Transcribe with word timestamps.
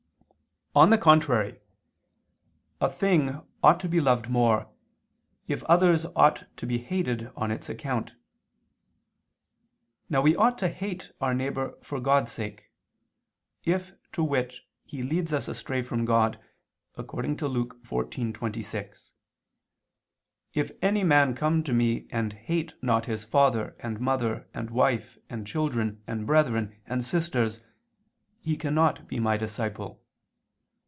On 0.73 0.89
the 0.89 0.97
contrary, 0.97 1.59
A 2.79 2.89
thing 2.89 3.41
ought 3.61 3.77
to 3.81 3.89
be 3.89 3.99
loved 3.99 4.29
more, 4.29 4.69
if 5.45 5.65
others 5.65 6.05
ought 6.15 6.45
to 6.55 6.65
be 6.65 6.77
hated 6.77 7.29
on 7.35 7.51
its 7.51 7.67
account. 7.67 8.13
Now 10.09 10.21
we 10.21 10.33
ought 10.33 10.57
to 10.59 10.69
hate 10.69 11.11
our 11.19 11.33
neighbor 11.33 11.77
for 11.83 11.99
God's 11.99 12.31
sake, 12.31 12.71
if, 13.65 13.91
to 14.13 14.23
wit, 14.23 14.61
he 14.85 15.03
leads 15.03 15.33
us 15.33 15.49
astray 15.49 15.81
from 15.81 16.05
God, 16.05 16.39
according 16.95 17.35
to 17.35 17.49
Luke 17.49 17.83
14:26: 17.83 19.11
"If 20.53 20.71
any 20.81 21.03
man 21.03 21.35
come 21.35 21.63
to 21.65 21.73
Me 21.73 22.07
and 22.11 22.31
hate 22.31 22.75
not 22.81 23.07
his 23.07 23.25
father, 23.25 23.75
and 23.81 23.99
mother, 23.99 24.47
and 24.53 24.69
wife, 24.69 25.17
end 25.29 25.47
children, 25.47 26.01
and 26.07 26.25
brethren, 26.25 26.77
and 26.85 27.03
sisters... 27.03 27.59
he 28.39 28.55
cannot 28.55 29.05
be 29.09 29.19
My 29.19 29.35
disciple." 29.35 29.97